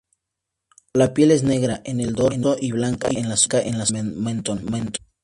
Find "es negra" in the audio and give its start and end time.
1.29-1.79